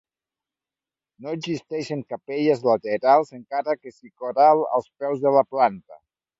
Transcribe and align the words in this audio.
No 1.25 1.33
existeixen 1.37 2.01
capelles 2.15 2.65
laterals 2.69 3.31
encara 3.43 3.79
que 3.83 3.95
sí 3.99 4.13
cor 4.25 4.43
alt 4.49 4.77
als 4.81 4.93
peus 5.03 5.25
de 5.29 5.39
la 5.41 5.49
planta. 5.55 6.05